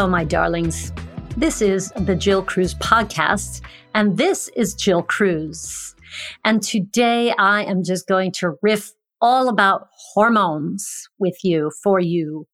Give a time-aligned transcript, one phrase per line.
[0.00, 0.94] Hello, my darlings.
[1.36, 3.60] This is the Jill Cruz podcast,
[3.94, 5.94] and this is Jill Cruz.
[6.42, 12.46] And today I am just going to riff all about hormones with you, for you,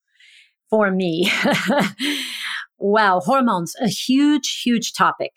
[0.70, 1.30] for me.
[2.78, 5.30] wow, hormones, a huge, huge topic.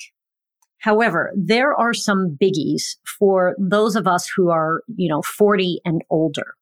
[0.79, 6.01] However, there are some biggies for those of us who are, you know, 40 and
[6.10, 6.55] older.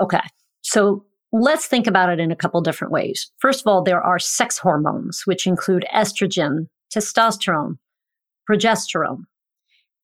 [0.00, 0.26] Okay.
[0.62, 3.30] So let's think about it in a couple different ways.
[3.38, 7.78] First of all, there are sex hormones, which include estrogen, testosterone,
[8.48, 9.24] progesterone.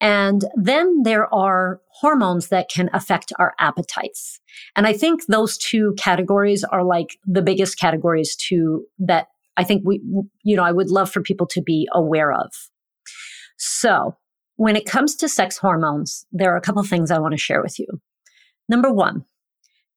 [0.01, 4.41] And then there are hormones that can affect our appetites.
[4.75, 9.83] And I think those two categories are like the biggest categories to that I think
[9.84, 10.01] we,
[10.42, 12.51] you know, I would love for people to be aware of.
[13.56, 14.17] So
[14.56, 17.62] when it comes to sex hormones, there are a couple things I want to share
[17.62, 17.86] with you.
[18.69, 19.27] Number one,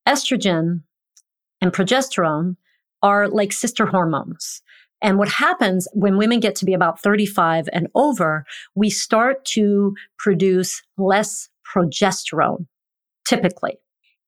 [0.06, 0.82] estrogen
[1.60, 2.56] and progesterone
[3.02, 4.62] are like sister hormones.
[5.02, 9.94] And what happens when women get to be about 35 and over, we start to
[10.18, 12.66] produce less progesterone,
[13.26, 13.78] typically.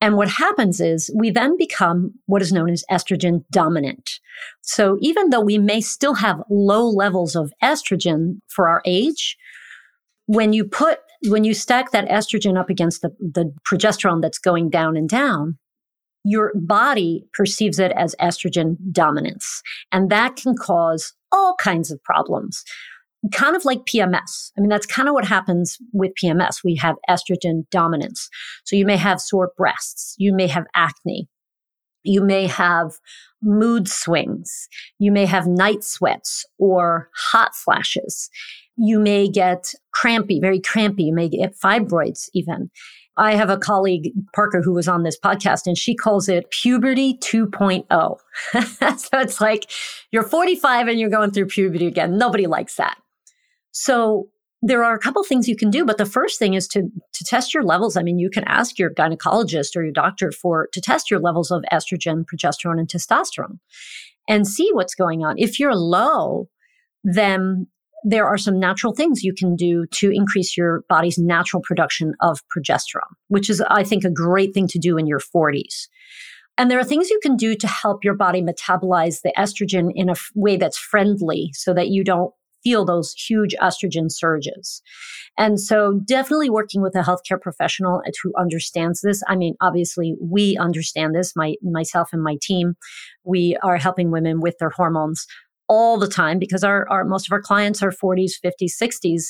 [0.01, 4.21] And what happens is we then become what is known as estrogen dominant.
[4.61, 9.39] So even though we may still have low levels of estrogen for our age,
[10.27, 14.69] when you put, when you stack that estrogen up against the, the progesterone that's going
[14.69, 15.57] down and down,
[16.29, 19.63] your body perceives it as estrogen dominance.
[19.93, 22.65] And that can cause all kinds of problems.
[23.33, 24.51] Kind of like PMS.
[24.59, 26.65] I mean, that's kind of what happens with PMS.
[26.65, 28.29] We have estrogen dominance.
[28.65, 30.17] So you may have sore breasts.
[30.19, 31.29] You may have acne.
[32.03, 32.95] You may have
[33.41, 34.69] mood swings.
[34.99, 38.31] You may have night sweats or hot flashes.
[38.77, 41.05] You may get crampy, very crampy.
[41.05, 42.71] You may get fibroids even.
[43.19, 47.17] I have a colleague, Parker, who was on this podcast, and she calls it puberty
[47.19, 47.87] 2.0.
[48.99, 49.71] so it's like
[50.11, 52.19] you're 45 and you're going through puberty again.
[52.19, 52.99] Nobody likes that.
[53.73, 54.29] So
[54.63, 56.83] there are a couple things you can do, but the first thing is to
[57.13, 57.97] to test your levels.
[57.97, 61.51] I mean, you can ask your gynecologist or your doctor for to test your levels
[61.51, 63.59] of estrogen, progesterone, and testosterone,
[64.29, 65.37] and see what's going on.
[65.39, 66.49] If you're low,
[67.05, 67.69] then
[68.05, 72.41] there are some natural things you can do to increase your body's natural production of
[72.57, 75.89] progesterone, which is, I think, a great thing to do in your 40s.
[76.59, 80.09] And there are things you can do to help your body metabolize the estrogen in
[80.09, 82.33] a f- way that's friendly so that you don't
[82.65, 84.83] feel those huge estrogen surges.
[85.39, 89.23] And so definitely working with a healthcare professional who understands this.
[89.29, 92.75] I mean, obviously we understand this, my, myself and my team,
[93.23, 95.27] we are helping women with their hormones
[95.69, 99.23] all the time because our, our most of our clients are 40s, 50s, 60s,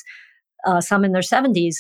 [0.66, 1.74] uh, some in their 70s.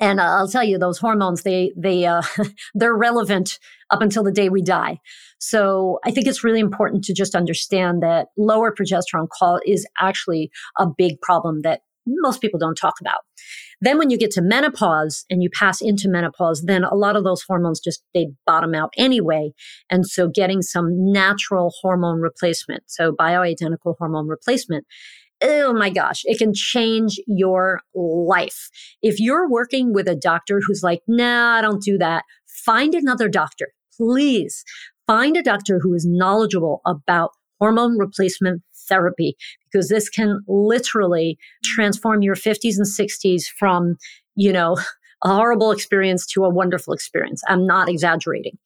[0.00, 2.22] And I'll tell you, those hormones, they, they, uh,
[2.74, 3.58] they're relevant
[3.90, 4.98] up until the day we die.
[5.38, 10.50] So I think it's really important to just understand that lower progesterone call is actually
[10.78, 13.20] a big problem that most people don't talk about.
[13.80, 17.24] Then when you get to menopause and you pass into menopause, then a lot of
[17.24, 19.52] those hormones just, they bottom out anyway.
[19.88, 24.86] And so getting some natural hormone replacement, so bioidentical hormone replacement,
[25.42, 28.68] oh my gosh, it can change your life.
[29.02, 32.24] If you're working with a doctor who's like, nah, I don't do that,
[32.64, 33.68] find another doctor.
[33.96, 34.62] Please
[35.06, 39.36] find a doctor who is knowledgeable about hormone replacement therapy
[39.70, 43.96] because this can literally transform your 50s and 60s from,
[44.34, 44.76] you know,
[45.22, 47.42] a horrible experience to a wonderful experience.
[47.46, 48.58] I'm not exaggerating.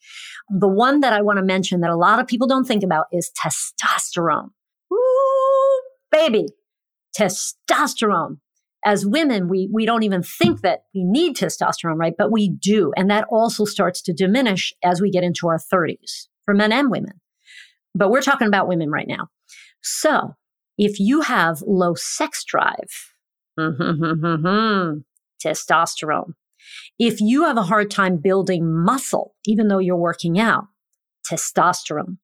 [0.49, 3.07] The one that I want to mention that a lot of people don't think about
[3.12, 4.51] is testosterone.
[4.91, 4.99] Woo,
[6.11, 6.47] baby,
[7.19, 8.39] testosterone.
[8.87, 12.12] As women, we, we don't even think that we need testosterone, right?
[12.17, 12.93] But we do.
[12.99, 16.91] And that also starts to diminish as we get into our 30s for men and
[16.91, 17.21] women.
[17.95, 19.29] But we're talking about women right now.
[19.84, 20.34] So
[20.78, 23.12] if you have low sex drive,
[25.44, 26.32] testosterone.
[26.99, 30.64] If you have a hard time building muscle, even though you're working out,
[31.31, 32.17] testosterone.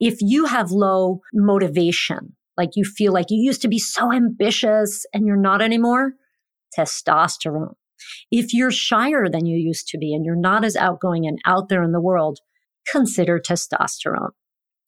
[0.00, 5.04] If you have low motivation, like you feel like you used to be so ambitious
[5.12, 6.14] and you're not anymore,
[6.76, 7.74] testosterone.
[8.30, 11.68] If you're shyer than you used to be and you're not as outgoing and out
[11.68, 12.40] there in the world,
[12.90, 14.30] consider testosterone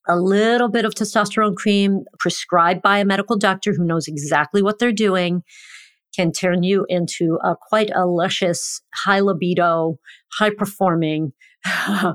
[0.06, 4.78] a little bit of testosterone cream prescribed by a medical doctor who knows exactly what
[4.78, 5.42] they're doing
[6.14, 9.98] can turn you into a quite a luscious, high libido,
[10.38, 11.32] high performing,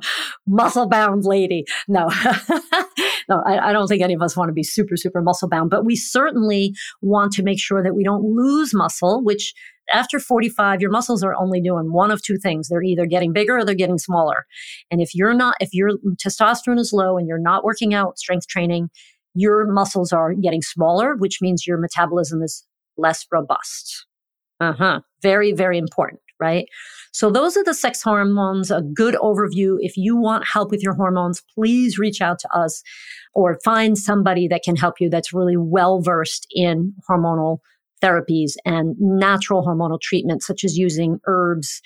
[0.48, 1.66] muscle bound lady.
[1.88, 2.08] No,
[3.30, 5.70] no, I, I, don't think any of us want to be super, super muscle bound,
[5.70, 9.54] but we certainly want to make sure that we don't lose muscle, which
[9.92, 12.68] after 45, your muscles are only doing one of two things.
[12.68, 14.46] They're either getting bigger or they're getting smaller.
[14.92, 15.92] And if you're not, if your
[16.24, 18.90] testosterone is low and you're not working out strength training,
[19.36, 22.66] your muscles are getting smaller, which means your metabolism is
[22.98, 24.06] less robust.
[24.60, 25.00] Uh huh.
[25.22, 26.66] Very, very important, right?
[27.12, 29.78] So those are the sex hormones, a good overview.
[29.80, 32.84] If you want help with your hormones, please reach out to us
[33.34, 37.60] or find somebody that can help you that's really well versed in hormonal
[38.02, 41.82] therapies and natural hormonal treatments, such as using herbs,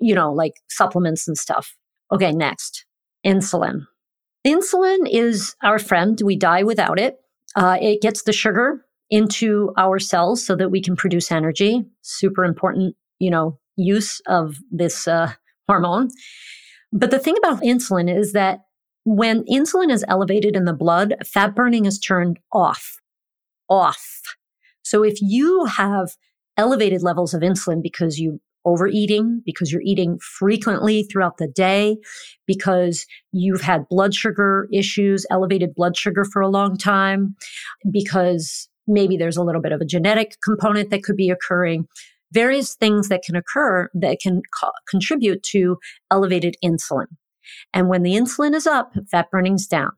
[0.00, 1.74] you know, like supplements and stuff.
[2.12, 2.84] Okay, next,
[3.26, 3.86] insulin.
[4.46, 6.20] Insulin is our friend.
[6.22, 7.16] We die without it.
[7.56, 11.84] Uh, it gets the sugar into our cells so that we can produce energy.
[12.02, 15.32] Super important, you know, use of this uh,
[15.68, 16.08] hormone.
[16.92, 18.60] But the thing about insulin is that
[19.04, 23.00] when insulin is elevated in the blood, fat burning is turned off.
[23.68, 24.22] Off.
[24.84, 26.10] So if you have
[26.56, 31.98] elevated levels of insulin because you overeating, because you're eating frequently throughout the day,
[32.46, 37.34] because you've had blood sugar issues, elevated blood sugar for a long time,
[37.90, 41.86] because maybe there's a little bit of a genetic component that could be occurring,
[42.32, 45.78] various things that can occur that can co- contribute to
[46.10, 47.06] elevated insulin.
[47.72, 49.92] And when the insulin is up, fat burning's down.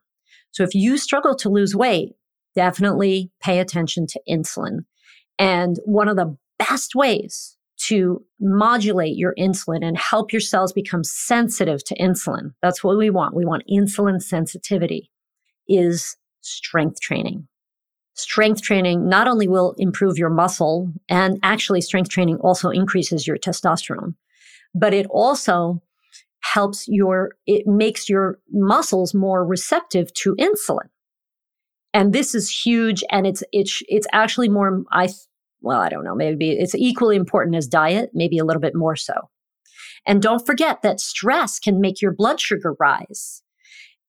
[0.51, 2.13] So if you struggle to lose weight,
[2.57, 4.81] definitely pay attention to insulin.
[5.39, 7.57] And one of the best ways
[7.89, 13.11] to modulate your insulin and help your cells become sensitive to insulin, that's what we
[13.11, 13.37] want.
[13.37, 15.13] We want insulin sensitivity
[15.69, 17.47] is strength training
[18.17, 23.37] strength training not only will improve your muscle and actually strength training also increases your
[23.37, 24.15] testosterone,
[24.75, 25.83] but it also
[26.41, 30.89] helps your, it makes your muscles more receptive to insulin.
[31.97, 33.03] And this is huge.
[33.11, 35.09] And it's, it's, it's actually more, I,
[35.63, 38.97] well, I don't know, maybe it's equally important as diet, maybe a little bit more
[38.97, 39.15] so.
[40.07, 43.43] And don't forget that stress can make your blood sugar rise.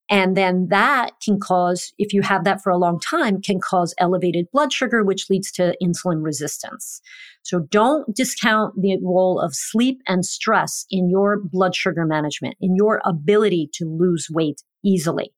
[0.10, 3.95] And then that can cause, if you have that for a long time, can cause
[4.00, 7.00] elevated blood sugar, which leads to insulin resistance.
[7.44, 12.75] So don't discount the role of sleep and stress in your blood sugar management, in
[12.75, 15.31] your ability to lose weight easily.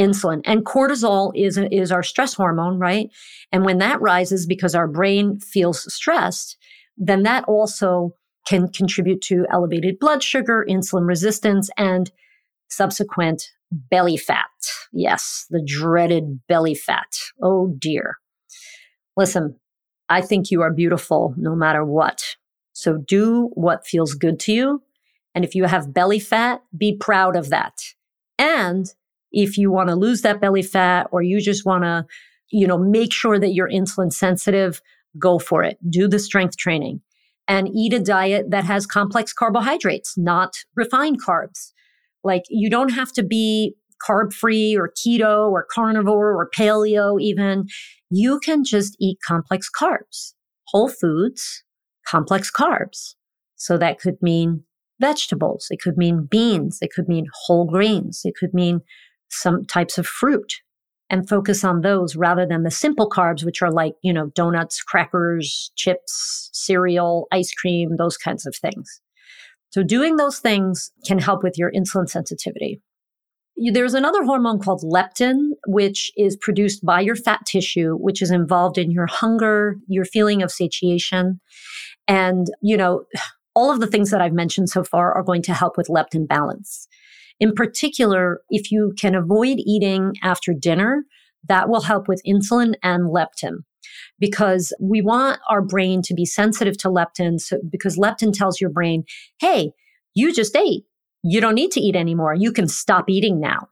[0.00, 3.10] Insulin and cortisol is, is our stress hormone, right?
[3.50, 6.56] And when that rises because our brain feels stressed,
[6.96, 8.14] then that also
[8.46, 12.10] can contribute to elevated blood sugar, insulin resistance, and
[12.68, 14.46] subsequent belly fat.
[14.92, 17.18] Yes, the dreaded belly fat.
[17.42, 18.16] Oh dear.
[19.16, 19.58] Listen,
[20.08, 22.36] I think you are beautiful no matter what.
[22.72, 24.82] So do what feels good to you.
[25.34, 27.74] And if you have belly fat, be proud of that.
[28.38, 28.86] And
[29.32, 32.04] if you want to lose that belly fat or you just want to,
[32.50, 34.80] you know, make sure that you're insulin sensitive,
[35.18, 35.78] go for it.
[35.88, 37.00] Do the strength training
[37.48, 41.72] and eat a diet that has complex carbohydrates, not refined carbs.
[42.24, 43.74] Like you don't have to be
[44.06, 47.66] carb free or keto or carnivore or paleo even.
[48.10, 50.34] You can just eat complex carbs,
[50.68, 51.64] whole foods,
[52.06, 53.14] complex carbs.
[53.56, 54.64] So that could mean
[55.00, 55.66] vegetables.
[55.70, 56.78] It could mean beans.
[56.80, 58.22] It could mean whole grains.
[58.24, 58.80] It could mean
[59.32, 60.60] some types of fruit
[61.10, 64.82] and focus on those rather than the simple carbs, which are like, you know, donuts,
[64.82, 69.00] crackers, chips, cereal, ice cream, those kinds of things.
[69.70, 72.80] So doing those things can help with your insulin sensitivity.
[73.56, 78.78] There's another hormone called leptin, which is produced by your fat tissue, which is involved
[78.78, 81.40] in your hunger, your feeling of satiation.
[82.08, 83.04] And, you know,
[83.54, 86.26] all of the things that I've mentioned so far are going to help with leptin
[86.26, 86.88] balance.
[87.40, 91.04] In particular, if you can avoid eating after dinner,
[91.48, 93.64] that will help with insulin and leptin
[94.18, 97.40] because we want our brain to be sensitive to leptin.
[97.40, 99.04] So, because leptin tells your brain,
[99.40, 99.72] hey,
[100.14, 100.84] you just ate.
[101.22, 102.34] You don't need to eat anymore.
[102.34, 103.68] You can stop eating now.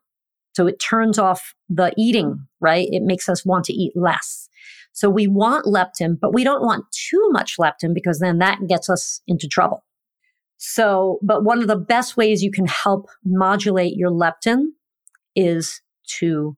[0.54, 2.88] So it turns off the eating, right?
[2.90, 4.48] It makes us want to eat less.
[4.92, 8.90] So we want leptin, but we don't want too much leptin because then that gets
[8.90, 9.84] us into trouble.
[10.62, 14.66] So, but one of the best ways you can help modulate your leptin
[15.34, 15.80] is
[16.18, 16.56] to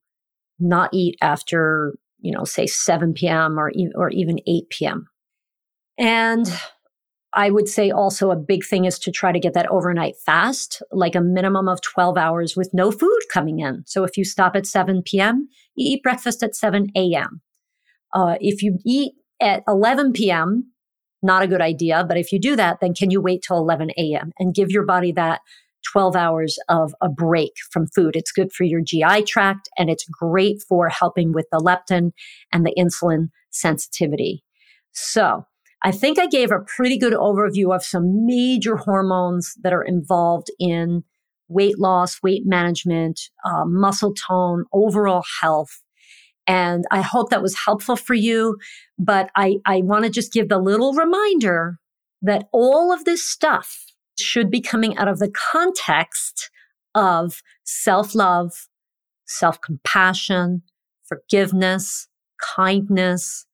[0.58, 3.58] not eat after you know, say 7 p.m.
[3.58, 5.08] or, or even 8 p.m.
[5.98, 6.48] And
[7.34, 10.82] I would say also a big thing is to try to get that overnight fast,
[10.92, 13.82] like a minimum of 12 hours with no food coming in.
[13.86, 17.40] So if you stop at 7 p.m., you eat breakfast at 7 a.m.
[18.14, 20.71] Uh, if you eat at 11 p.m.,
[21.22, 22.04] not a good idea.
[22.06, 24.32] But if you do that, then can you wait till 11 a.m.
[24.38, 25.40] and give your body that
[25.90, 28.16] 12 hours of a break from food.
[28.16, 32.12] It's good for your GI tract and it's great for helping with the leptin
[32.52, 34.44] and the insulin sensitivity.
[34.92, 35.44] So
[35.82, 40.48] I think I gave a pretty good overview of some major hormones that are involved
[40.58, 41.02] in
[41.48, 45.81] weight loss, weight management, uh, muscle tone, overall health.
[46.46, 48.58] And I hope that was helpful for you.
[48.98, 51.78] But I, I want to just give the little reminder
[52.20, 53.86] that all of this stuff
[54.18, 56.50] should be coming out of the context
[56.94, 58.68] of self love,
[59.26, 60.62] self compassion,
[61.04, 62.08] forgiveness,
[62.56, 63.46] kindness,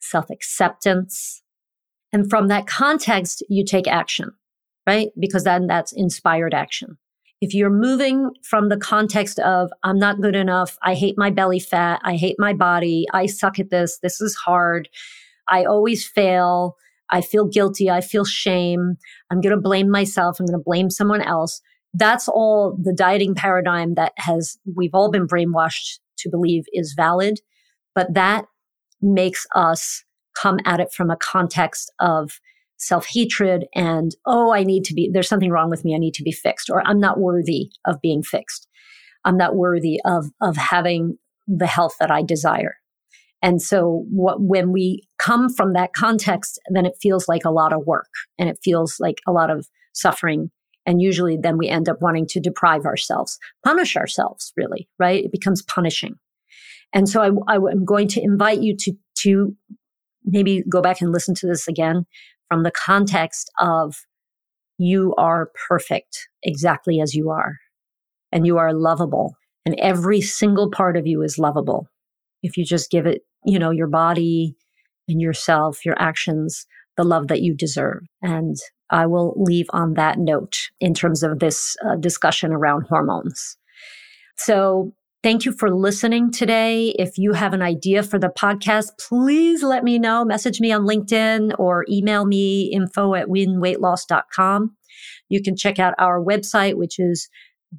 [0.00, 1.42] self acceptance.
[2.12, 4.30] And from that context, you take action,
[4.86, 5.08] right?
[5.18, 6.98] Because then that's inspired action.
[7.40, 11.60] If you're moving from the context of, I'm not good enough, I hate my belly
[11.60, 14.88] fat, I hate my body, I suck at this, this is hard,
[15.48, 16.76] I always fail,
[17.10, 18.96] I feel guilty, I feel shame,
[19.30, 21.60] I'm going to blame myself, I'm going to blame someone else.
[21.94, 27.40] That's all the dieting paradigm that has, we've all been brainwashed to believe is valid.
[27.94, 28.46] But that
[29.00, 30.04] makes us
[30.36, 32.40] come at it from a context of
[32.78, 35.94] self hatred and, oh, I need to be, there's something wrong with me.
[35.94, 38.66] I need to be fixed, or I'm not worthy of being fixed.
[39.24, 42.76] I'm not worthy of, of having the health that I desire.
[43.42, 47.72] And so what, when we come from that context, then it feels like a lot
[47.72, 50.50] of work and it feels like a lot of suffering.
[50.86, 55.24] And usually then we end up wanting to deprive ourselves, punish ourselves, really, right?
[55.24, 56.14] It becomes punishing.
[56.92, 59.54] And so I, I, am going to invite you to, to
[60.24, 62.06] maybe go back and listen to this again
[62.48, 63.96] from the context of
[64.78, 67.56] you are perfect exactly as you are
[68.32, 69.34] and you are lovable
[69.66, 71.88] and every single part of you is lovable.
[72.42, 74.56] If you just give it you know your body
[75.08, 78.02] and yourself your actions the love that you deserve.
[78.22, 78.56] And
[78.90, 83.56] i will leave on that note in terms of this uh, discussion around hormones.
[84.36, 86.94] So Thank you for listening today.
[86.96, 90.24] If you have an idea for the podcast, please let me know.
[90.24, 94.76] Message me on LinkedIn or email me info at wynweightloss.com.
[95.28, 97.28] You can check out our website, which is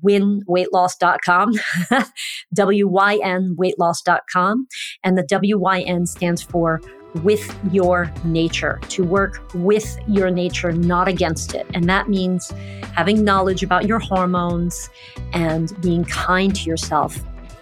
[0.06, 1.54] wynweightloss.com,
[2.54, 4.68] W-Y-N weightloss.com.
[5.04, 6.82] And the W-Y-N stands for
[7.16, 11.66] with your nature, to work with your nature, not against it.
[11.74, 12.52] And that means
[12.96, 14.90] having knowledge about your hormones
[15.34, 17.18] and being kind to yourself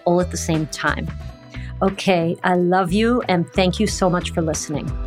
[0.06, 1.08] all at the same time.
[1.82, 5.07] Okay, I love you and thank you so much for listening.